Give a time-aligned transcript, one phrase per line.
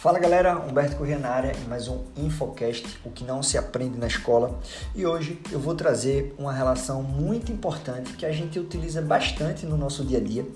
[0.00, 3.96] Fala galera, Humberto Corrêa na área em mais um Infocast, o que não se aprende
[3.96, 4.58] na escola.
[4.94, 9.76] E hoje eu vou trazer uma relação muito importante que a gente utiliza bastante no
[9.76, 10.46] nosso dia a dia,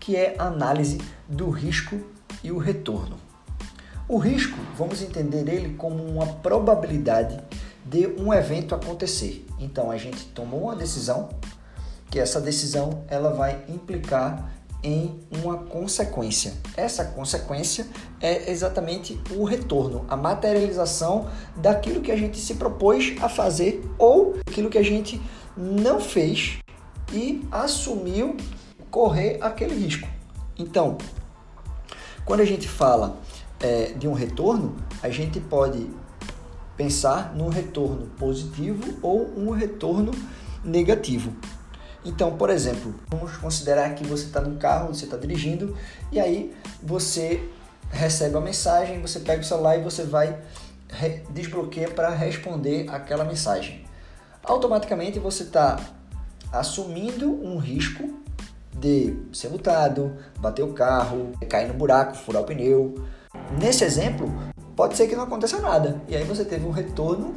[0.00, 0.98] que é a análise
[1.28, 2.00] do risco
[2.42, 3.16] e o retorno.
[4.08, 7.40] O risco, vamos entender ele como uma probabilidade
[7.84, 9.46] de um evento acontecer.
[9.60, 11.28] Então a gente tomou uma decisão,
[12.10, 16.54] que essa decisão ela vai implicar em uma consequência.
[16.76, 17.86] Essa consequência
[18.20, 24.36] é exatamente o retorno, a materialização daquilo que a gente se propôs a fazer ou
[24.46, 25.20] aquilo que a gente
[25.56, 26.58] não fez
[27.12, 28.36] e assumiu
[28.90, 30.06] correr aquele risco.
[30.58, 30.96] Então,
[32.24, 33.18] quando a gente fala
[33.60, 35.88] é, de um retorno, a gente pode
[36.76, 40.12] pensar num retorno positivo ou um retorno
[40.64, 41.32] negativo.
[42.04, 45.76] Então, por exemplo, vamos considerar que você está no carro, você está dirigindo
[46.12, 47.48] e aí você
[47.90, 50.38] recebe a mensagem, você pega o celular e você vai
[51.30, 53.84] desbloqueia para responder aquela mensagem.
[54.42, 55.78] Automaticamente você está
[56.52, 58.18] assumindo um risco
[58.72, 62.94] de ser multado, bater o carro, cair no buraco, furar o pneu.
[63.60, 64.32] Nesse exemplo,
[64.76, 67.34] pode ser que não aconteça nada e aí você teve um retorno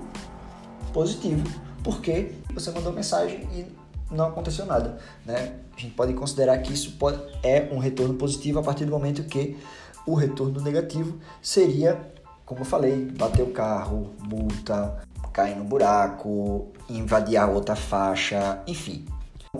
[0.94, 1.44] positivo,
[1.84, 3.66] porque você mandou mensagem e
[4.12, 4.98] não aconteceu nada.
[5.26, 5.56] Né?
[5.76, 9.24] A gente pode considerar que isso pode, é um retorno positivo a partir do momento
[9.24, 9.58] que
[10.06, 12.00] o retorno negativo seria,
[12.46, 15.02] como eu falei, bater o carro, multa,
[15.32, 19.06] cair no buraco, invadir a outra faixa, enfim.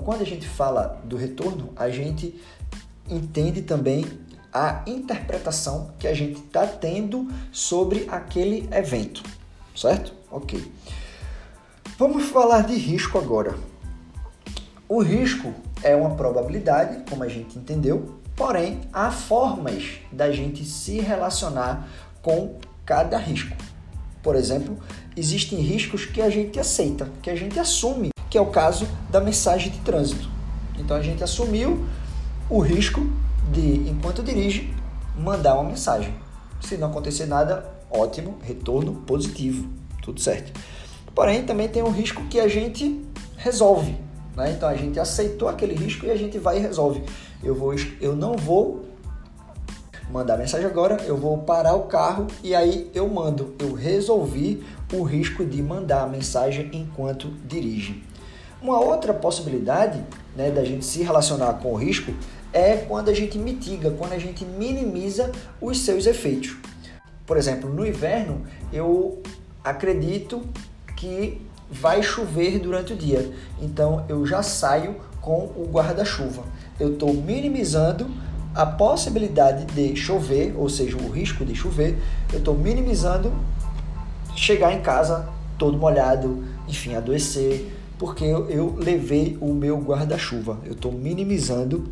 [0.04, 2.40] Quando a gente fala do retorno, a gente
[3.10, 4.06] entende também
[4.54, 9.24] a interpretação que a gente está tendo sobre aquele evento,
[9.76, 10.14] certo?
[10.30, 10.72] Ok.
[11.98, 13.56] Vamos falar de risco agora.
[14.94, 21.00] O risco é uma probabilidade, como a gente entendeu, porém há formas da gente se
[21.00, 21.88] relacionar
[22.22, 23.56] com cada risco.
[24.22, 24.78] Por exemplo,
[25.16, 29.22] existem riscos que a gente aceita, que a gente assume, que é o caso da
[29.22, 30.30] mensagem de trânsito.
[30.78, 31.88] Então a gente assumiu
[32.50, 33.00] o risco
[33.50, 34.74] de, enquanto dirige,
[35.18, 36.14] mandar uma mensagem.
[36.60, 39.70] Se não acontecer nada, ótimo, retorno positivo,
[40.02, 40.52] tudo certo.
[41.16, 43.02] Porém, também tem um risco que a gente
[43.38, 43.96] resolve,
[44.36, 44.52] né?
[44.52, 47.04] Então a gente aceitou aquele risco e a gente vai e resolve.
[47.44, 48.86] Eu, vou, eu não vou
[50.12, 53.56] mandar mensagem agora, eu vou parar o carro e aí eu mando.
[53.60, 58.04] Eu resolvi o risco de mandar a mensagem enquanto dirige.
[58.62, 60.04] Uma outra possibilidade
[60.36, 62.14] né, da gente se relacionar com o risco
[62.54, 66.58] é quando a gente mitiga, quando a gente minimiza os seus efeitos.
[67.26, 69.22] Por exemplo, no inverno, eu
[69.64, 70.42] acredito
[70.96, 73.32] que vai chover durante o dia.
[73.62, 76.44] Então eu já saio com o guarda-chuva.
[76.80, 78.10] Eu estou minimizando
[78.54, 81.98] a possibilidade de chover, ou seja, o risco de chover.
[82.32, 83.32] Eu estou minimizando
[84.36, 90.58] chegar em casa todo molhado, enfim, adoecer, porque eu, eu levei o meu guarda-chuva.
[90.66, 91.92] Eu estou minimizando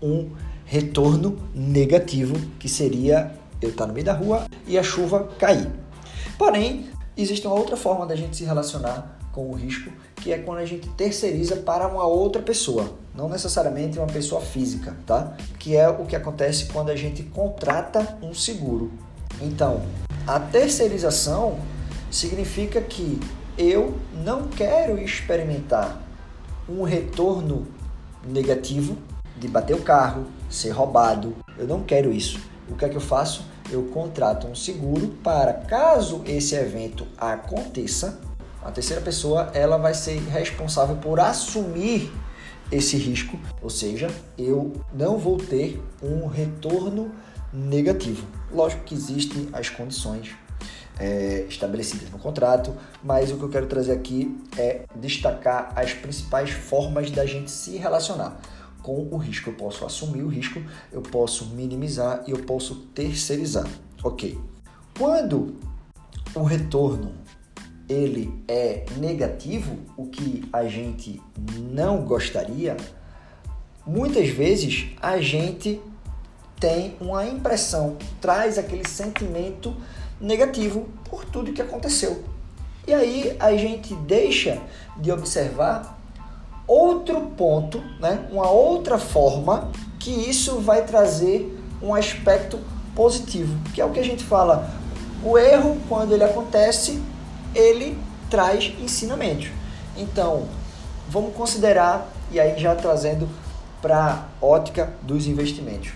[0.00, 0.30] um
[0.64, 5.68] retorno negativo que seria eu estar no meio da rua e a chuva cair.
[6.38, 6.86] Porém,
[7.16, 10.64] Existe uma outra forma da gente se relacionar com o risco, que é quando a
[10.64, 15.34] gente terceiriza para uma outra pessoa, não necessariamente uma pessoa física, tá?
[15.58, 18.92] Que é o que acontece quando a gente contrata um seguro.
[19.40, 19.82] Então,
[20.26, 21.58] a terceirização
[22.10, 23.18] significa que
[23.58, 23.94] eu
[24.24, 26.00] não quero experimentar
[26.68, 27.66] um retorno
[28.24, 28.96] negativo
[29.36, 31.34] de bater o carro, ser roubado.
[31.58, 32.40] Eu não quero isso.
[32.68, 33.44] O que é que eu faço?
[33.74, 38.20] Eu contrato um seguro para caso esse evento aconteça,
[38.62, 42.12] a terceira pessoa ela vai ser responsável por assumir
[42.70, 47.12] esse risco, ou seja, eu não vou ter um retorno
[47.52, 48.26] negativo.
[48.50, 50.30] Lógico que existem as condições
[50.98, 56.50] é, estabelecidas no contrato, mas o que eu quero trazer aqui é destacar as principais
[56.50, 58.40] formas da gente se relacionar
[58.82, 59.50] com o risco.
[59.50, 63.66] Eu posso assumir o risco, eu posso minimizar e eu posso terceirizar.
[64.02, 64.38] Ok.
[64.98, 65.56] Quando
[66.34, 67.12] o retorno
[67.88, 71.20] ele é negativo, o que a gente
[71.58, 72.76] não gostaria,
[73.86, 75.80] muitas vezes a gente
[76.58, 79.74] tem uma impressão, traz aquele sentimento
[80.20, 82.24] negativo por tudo que aconteceu.
[82.86, 84.60] E aí a gente deixa
[84.96, 86.00] de observar
[86.66, 88.26] outro ponto, né?
[88.30, 92.58] uma outra forma que isso vai trazer um aspecto
[92.94, 94.70] positivo, que é o que a gente fala.
[95.24, 97.00] O erro, quando ele acontece,
[97.54, 97.98] ele
[98.30, 99.50] traz ensinamento.
[99.96, 100.48] Então,
[101.08, 103.28] vamos considerar, e aí já trazendo
[103.80, 105.92] para a ótica dos investimentos.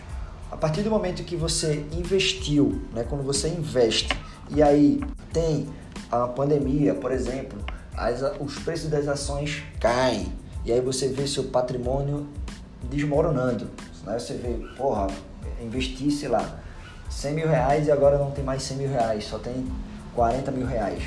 [0.50, 4.08] A partir do momento que você investiu, né, quando você investe
[4.50, 5.00] e aí
[5.32, 5.68] tem
[6.10, 7.58] a pandemia, por exemplo,
[7.96, 10.32] as, os preços das ações caem
[10.66, 12.26] e aí você vê seu patrimônio
[12.90, 13.70] desmoronando.
[14.04, 14.18] Né?
[14.18, 15.06] Você vê, porra,
[15.62, 16.58] investi, sei lá,
[17.08, 19.64] 100 mil reais e agora não tem mais 100 mil reais, só tem
[20.16, 21.04] 40 mil reais.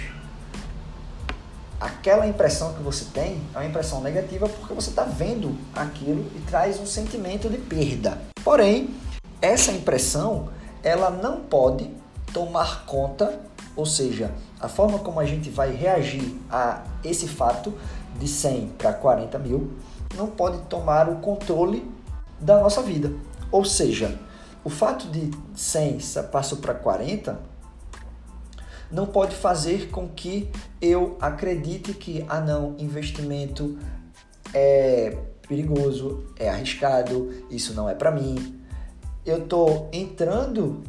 [1.77, 6.39] Aquela impressão que você tem é uma impressão negativa porque você está vendo aquilo e
[6.47, 8.17] traz um sentimento de perda.
[8.43, 8.95] Porém,
[9.41, 10.49] essa impressão
[10.81, 11.89] ela não pode
[12.33, 13.39] tomar conta,
[13.75, 17.73] ou seja, a forma como a gente vai reagir a esse fato
[18.19, 19.71] de 100 para 40 mil
[20.15, 21.89] não pode tomar o controle
[22.39, 23.11] da nossa vida.
[23.51, 24.19] Ou seja,
[24.63, 25.99] o fato de 100
[26.31, 27.39] passou para 40
[28.91, 30.49] não pode fazer com que
[30.81, 33.77] eu acredite que, ah não, investimento
[34.53, 35.15] é
[35.47, 38.59] perigoso, é arriscado, isso não é para mim.
[39.25, 40.83] Eu tô entrando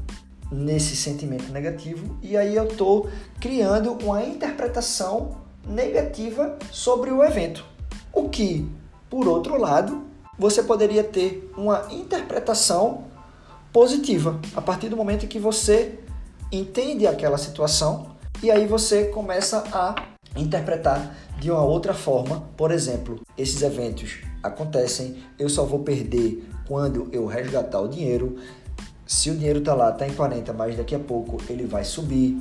[0.50, 3.06] nesse sentimento negativo e aí eu tô
[3.40, 5.36] criando uma interpretação
[5.66, 7.64] negativa sobre o evento.
[8.12, 8.68] O que,
[9.08, 10.02] por outro lado,
[10.38, 13.04] você poderia ter uma interpretação
[13.72, 15.98] positiva a partir do momento que você
[16.50, 19.94] entende aquela situação e aí você começa a
[20.36, 22.48] interpretar de uma outra forma.
[22.56, 28.36] Por exemplo, esses eventos acontecem, eu só vou perder quando eu resgatar o dinheiro.
[29.10, 32.40] Se o dinheiro está lá, está em 40, mas daqui a pouco ele vai subir.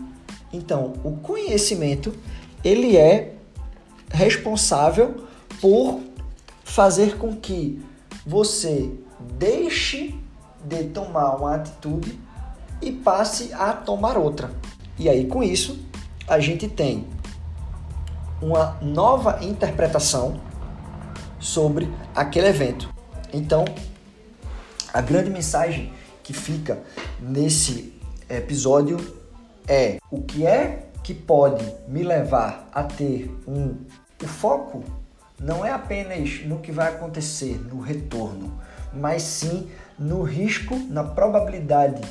[0.53, 2.13] Então, o conhecimento
[2.63, 3.33] ele é
[4.11, 5.25] responsável
[5.59, 5.99] por
[6.63, 7.83] fazer com que
[8.23, 10.15] você deixe
[10.63, 12.19] de tomar uma atitude
[12.83, 14.51] e passe a tomar outra.
[14.99, 15.83] E aí, com isso,
[16.27, 17.07] a gente tem
[18.39, 20.39] uma nova interpretação
[21.39, 22.93] sobre aquele evento.
[23.33, 23.65] Então,
[24.93, 25.97] a grande mensagem
[26.29, 26.77] que fica
[27.19, 27.91] nesse
[28.29, 28.97] episódio
[29.67, 33.75] é o que é que pode me levar a ter um
[34.21, 34.83] o foco
[35.41, 38.61] não é apenas no que vai acontecer no retorno,
[38.93, 42.01] mas sim no risco, na probabilidade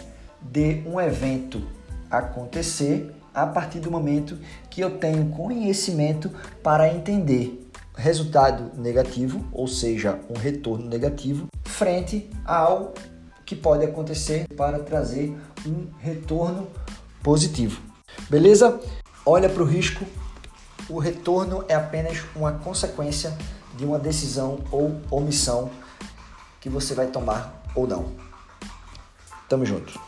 [0.43, 1.63] de um evento
[2.11, 4.37] acontecer a partir do momento
[4.69, 6.29] que eu tenho conhecimento
[6.61, 12.95] para entender resultado negativo, ou seja, um retorno negativo, frente ao
[13.49, 15.35] que pode acontecer para trazer
[15.67, 16.69] um retorno
[17.23, 17.81] positivo.
[18.29, 18.79] Beleza?
[19.25, 20.05] Olha para o risco.
[20.87, 23.35] O retorno é apenas uma consequência
[23.75, 25.71] de uma decisão ou omissão
[26.61, 28.13] que você vai tomar ou não.
[29.49, 29.99] Tamo junto.